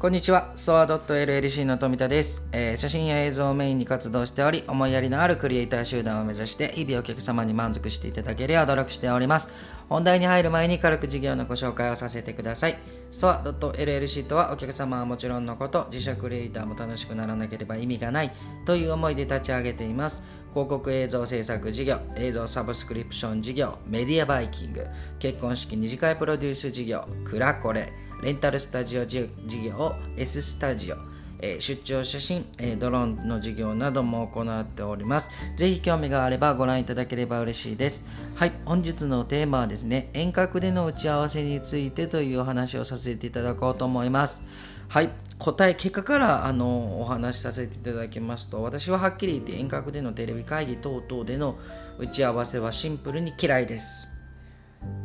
[0.00, 9.52] こんにちは、ソア .llc の富田です、えー写真や映像をメインに活動しており、思いやりのあるクリエイター集団を目指して、日々お客様に満足していただけるよう努力しております。
[9.88, 12.78] 本題に入る前に軽く事業のご紹介をさせてください。
[13.10, 18.30] ソア .llc とはお客様はもちろんのこと、自社クリエイターも楽しくならなければ意味がない
[18.66, 20.22] という思いで立ち上げています。
[20.50, 24.86] 広告映像制作事業、映像サブスクリプション事業、メディアバイキング、
[25.18, 29.30] 結婚式二次会プロデュース事業、クラコレ、レンタルスタジオ事
[29.62, 30.96] 業 S スタジオ、
[31.40, 35.30] え出張写真、えドローンの事業なども行っております。
[35.56, 38.04] ぜひ興味があればご覧いただければ嬉しいです。
[38.34, 44.42] はい、本日のテーマはですね、遠隔での打ち合わせについてというお話をさせていただこうと思います。
[44.88, 51.56] はい、答え、結果からあのお話しさせていただきますと、私ははっきり言って遠隔でのテレビ会議等々での
[51.98, 54.17] 打ち合わせはシンプルに嫌いです。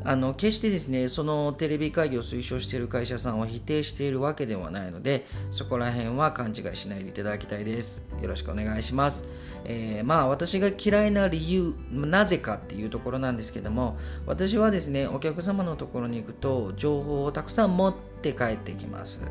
[0.05, 8.03] あの決してですねそのテレビ会議を推奨している会社さんを否定しているわけではないのでそこら辺は勘違いしないでいただきたいです。
[8.21, 9.27] よろしくお願いします、
[9.65, 19.25] えーまあ私が嫌いな理由なぜかっていうところなんですけども私はですねお客様のところに行くと情報をたくさん持って帰ってきます。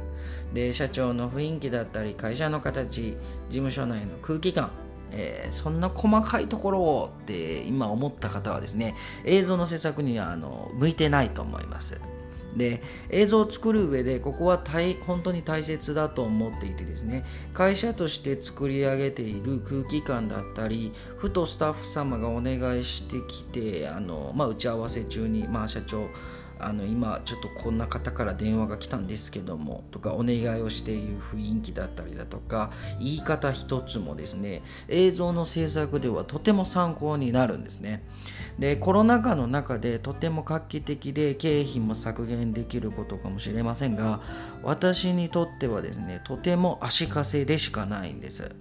[0.55, 3.17] で社長の雰囲気だったり会社の形事
[3.51, 4.71] 務所内の空気感
[5.13, 12.01] えーそんな細かいところをって今思った方はですね映像の制作にはあの向いてないと思います。
[12.57, 26.09] で映像を作る上でここは大本当に大切だと思っていてですね会社として作り上げている空気感だったりふとスタッフ様がお願いしてきてあの、まあ、打ち合わせ中に、まあ、社長
[26.63, 38.03] あの今ちょっとこんな方から電話が来たんですけどもとかお願いをしている雰囲気だったりだとか言い方一つもですね映像の制作ではとても参考になるんですね。
[38.59, 44.21] でコロナ禍の中でとても画期的で経費も削減できることかもしれませんが
[44.63, 48.55] 私にとってはですねとても足かせでしかないんです。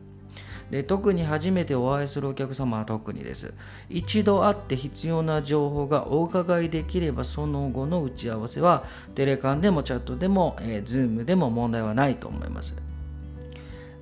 [0.72, 3.54] で特に初めてお会いするお客様は特にです。
[3.90, 12.74] 一度会って必要な情報がお伺いできればその後の打ち合わせはテレカンでもチャットでも、えー、ズームでも問題はないと思います。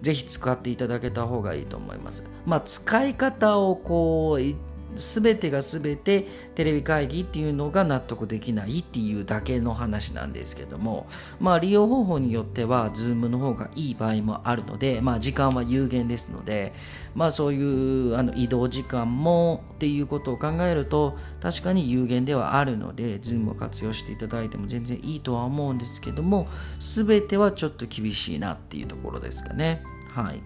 [0.02, 2.24] ぜひ使っていただけた方がいいと思います。
[2.46, 4.42] まあ使い方をこう
[4.96, 11.08] 全てが全てテレビ会議っていうのが納得できないっていうだけの話なんですけども
[11.40, 16.74] まあ利用方法によっては Zoom の方がいい場合もあるのでまあ時間は有限ですので
[17.16, 26.48] まあそういうあの移動時間もっていうことを考えると確かに有限ではあるので Zoom を活用していただいても全然いいとは思うんですけども
[26.80, 29.84] 全てはちょっと厳しいなっていうところですかね。
[30.10, 30.42] はい。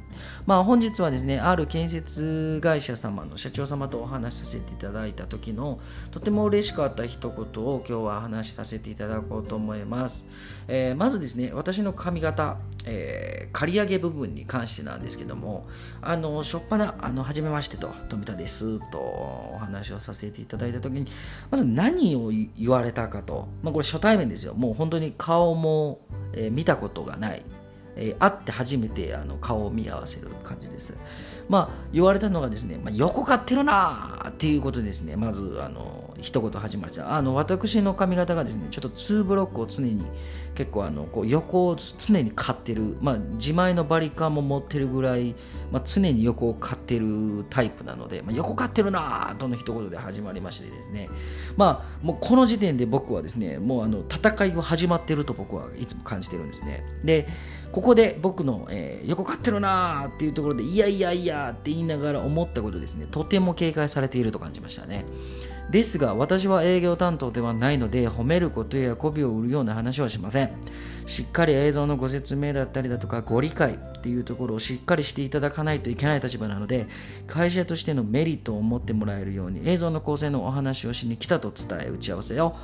[0.45, 5.79] まあ、本日はですねある建設会社様の社長様とお話しさせていただいた時の
[6.11, 10.25] とても嬉しかった一言を今日は話しさせていただこうと思います、
[10.67, 15.67] えーまずですね私の髪型、えー刈り上げ部分に関してなんですけども
[16.01, 21.05] あのしょっぱなあの初めましてと富田ですとお話をさせていただいた時に
[21.51, 24.55] まず何を言われたかと、まあ、これ初対面ですよ。
[24.55, 26.01] もう本当に顔も、
[26.33, 27.43] えー見たことがない。
[27.95, 30.97] えー会って初めてあの顔を見合わせる感じです。
[31.49, 40.05] まあ言われたのがですね、まあ、横買ってるなーっていうことですね、まずあの一言始まりですあの私の髪型がですね、ちょっと2ブロックを常に
[40.55, 45.35] 結構あのこう横を常に買ってる、まあ、自前のバリカンも持ってるぐらい、
[45.71, 51.09] まあ、常に横を買ってるタイプなので、まあ、横買ってるなとの一言で始まりましてですね、
[51.57, 56.85] まあもうこの時点で僕はですね、もうあの戦いは始まってると僕はいつも感じてるんですね。
[57.03, 57.27] で
[57.73, 63.05] ここで僕の、えー横買ってるなーっていうところでいやいやいやって言いながら思ったことですね。
[63.09, 65.05] とても警戒されていると感じましたね。
[65.71, 70.51] ですが私は営業担当ではないので褒めることや媚びを売るような話はしません。
[71.05, 76.87] しっかり映像のご説明だったりだとかご理解っていうところをしっかりしていただかないといけない立場なので
[77.27, 82.55] 会社としてのメリットを持ってもらえるように映像の構成のお話をしに来たと伝え打ち合わせを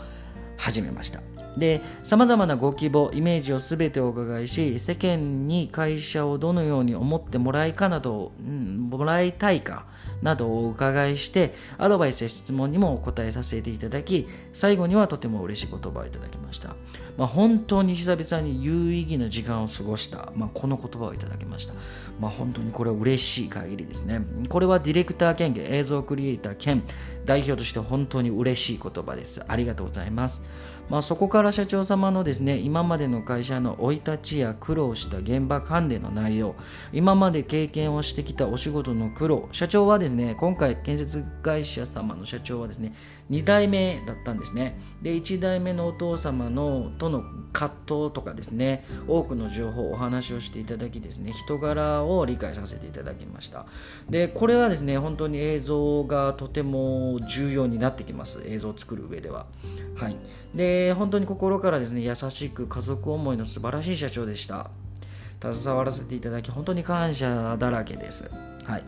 [0.57, 1.38] 始めました。
[1.59, 9.85] でさまざまなご希望イメージを全てお伺いし世間に会社をどのように思ってもらいかなど、うん、もらいたいか
[10.21, 16.75] などをお伺いしてアドバイスや質問にもお答えさせていただき最後にはとても嬉しい言葉をいただきました、
[17.17, 21.73] まあ、本当に久々に有意義な時間を過ごした、まあ、この言葉をいただきました、
[22.19, 24.21] まあ、本当にこれは嬉しい限りですね。
[24.49, 26.83] これはディレクター兼映像クリエイター兼
[27.29, 29.45] 代表として本当に嬉しい言葉です。
[29.47, 30.41] ありがとうございます。
[30.89, 36.55] まあ、そこから社長様のですね今までの会社の生い立ちや苦労した現場関連の内容
[36.91, 42.95] 今まで経験をしてきたお仕事の苦労社長はですね今回建設会社様の社長はですね
[43.29, 44.79] 2代目だったんですね。
[45.03, 53.65] で1代目のお父様のとの葛藤とかですね多くの情報お話をしていただきですね人柄を理解させていただきました。
[54.09, 58.43] でこれはですね本当に映像がとても重要になってきます。
[58.45, 59.45] 映像を作る上では。
[59.95, 60.15] はい。
[60.53, 64.69] で本当に心からですね優しく家族思いの素晴らしい社長でした。
[65.41, 68.29] 携わらせていただき本当に感謝だらけです。
[68.65, 68.83] はい。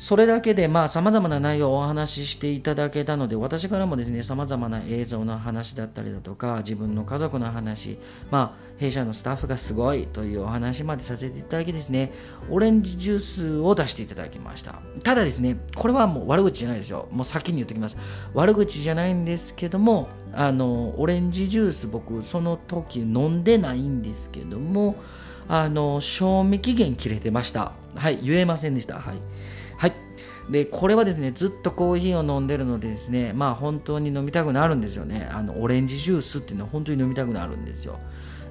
[0.00, 7.98] それだけでまあ様々な内容をお話ししていただけたので私からもですね様々な映像の話だったりだとか自分の家族の話
[8.30, 12.12] まあ弊社のスタッフがすごいというお話までさせていただきですね。
[12.48, 14.76] オレンジジュースを出していただきました。
[15.04, 17.06] ただですねこれはもう悪口じゃないですよ。
[17.12, 17.98] もう先に言っておきます。
[18.32, 24.96] 悪口じゃないんですけどもあのオレンジジュース僕その時飲んでないんですけども
[25.46, 27.72] あの賞味期限切れてました。
[27.94, 28.94] はい言えませんでした。
[28.94, 29.39] はい。
[30.48, 37.98] でこれはですねずっとコーヒーを飲んでるのでですねまあ本当に飲みたくなるんですよねあのオレンジジュースっていうのは本当に飲みたくなるんですよ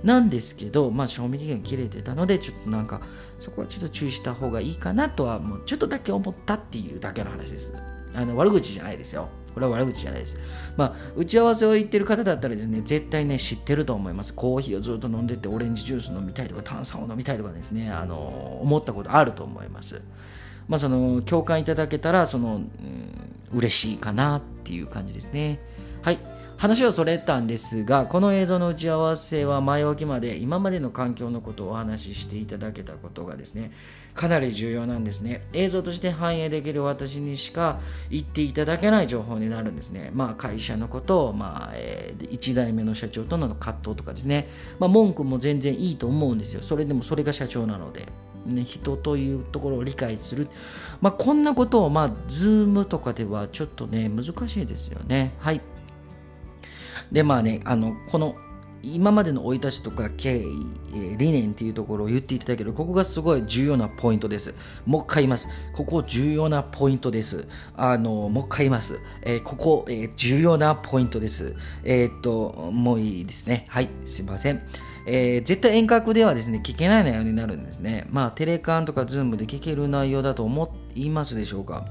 [0.04, 3.02] なんですけどまあ賞味期限切れてたのでちょっとなんか
[3.42, 7.74] そこはちょっと注意した方がいいかなとはもうちょっとだけ思ったっていうだけの話です
[8.14, 10.40] あの悪口じゃないですよこれは悪口じゃないです。
[10.78, 14.34] まあ、打ち合わせを言ってる方だったらですね、絶対ね、知ってると思います。
[14.34, 20.02] コーヒーをずっと飲んでて、オレンジジュース飲みたいとか、炭酸を飲みたいとかですね、あの思ったことあると思います。
[20.70, 22.70] まあ、その共感いただけたらその、うん、
[23.54, 25.60] 嬉しいかなっていう感じですね。
[26.02, 26.20] はい。
[26.58, 33.72] 話はそれたんですが、この映像の打ち合わせは前置きまで今までの環境のことをお話ししていただけたことがですね、
[34.14, 35.48] かなり重要なんですね。
[35.54, 37.80] 映像として反映できる私にしか
[38.12, 40.12] 言っていただけない情報になるんですね。
[40.14, 44.50] まあ会社のことを、まあ、えー、1代目の社長との葛藤とかですね、
[44.80, 46.62] まあ文句も全然いいと思うんですよ。
[46.62, 48.06] それでもそれが社長なので。
[48.50, 50.48] ね、人というところを理解する、
[51.02, 55.34] まあ、こんなことを、まあ、ズームとかではちょっとね難しいですよね。
[55.40, 55.62] はい。
[57.12, 58.36] でまあねあのこの
[58.82, 62.72] 今までの生い立ちとか経緯、理念っていうところを言っていただける。
[62.72, 64.56] ここがすごい重要なポイントです。
[64.86, 65.50] もう一回言います。
[65.74, 67.46] ここ重要なポイントです。
[67.76, 71.56] あのもう一回言います、えー、ここ、えー、重要なポイントです。
[71.84, 73.66] え、っともういいですね。
[73.68, 73.90] はい。
[74.06, 74.62] すいません。
[75.06, 78.06] えー、絶対遠隔ではですね、聞けない内容になるんですね。
[78.10, 81.86] まあ、テレカンとかズームで聞ける内容だと思いますでしょうか。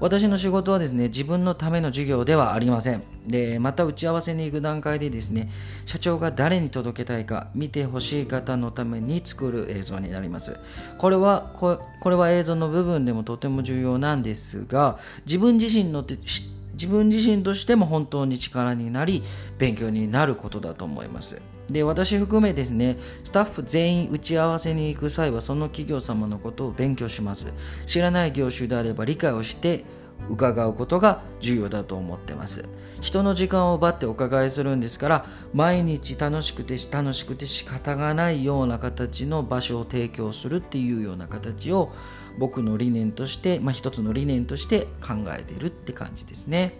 [0.00, 3.02] 私の仕事はですね、自分のための授業ではありません。
[3.26, 5.50] で、また打ち合わせに行く段階でですね、
[5.86, 10.58] 社長が誰に届けたいか、見てほしい方のために作る映像になります。
[10.98, 16.16] これは、これは映像の部分でもとても重要なんですが、自分自身の知っ
[16.48, 19.22] て自分自身としても本当に力になり
[19.58, 21.40] 勉強になることだと思います。
[21.70, 27.46] で私含めですねスタッフ全員打ち合わせに行く際はその企業様のことを勉強します。
[27.86, 29.84] 知らない業種であれば理解をして
[30.30, 32.64] 伺うことが重要だと思ってます。
[33.00, 41.92] 人の時間を奪ってお伺いするんですから毎日楽しくて楽しくて仕方がないような形の場所を提供するっていうような形を
[42.38, 46.74] 僕の理念として、まあ、一つの理念として考えているって感じですね。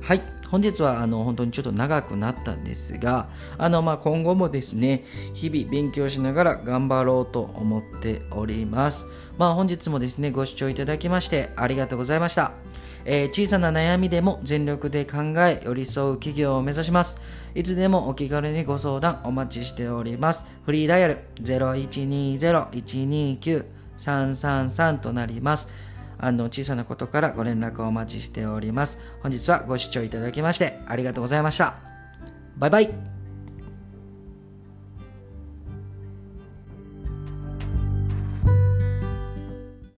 [0.00, 0.42] はい。
[0.52, 9.06] 本日はあの本当にちょっと長くなったんですがあのまあ今後もですね日々勉強しながら頑張ろうと思っております。
[9.38, 12.52] まあ本日もですねご視聴いただきましてありがとうございました。
[13.04, 17.20] えー、小さな悩みでも全力で考え寄り添う企業を目指します。
[17.54, 20.44] いつでもお気軽にご相談お待ちしております。
[20.64, 23.64] フリーダイヤル0120-129
[23.98, 25.68] 333となります。
[26.18, 28.98] あの小さなことからご連絡をお待ちしております。
[29.22, 31.74] 本日はご視聴いただきましてありがとうございました。
[32.56, 33.11] バイバイ。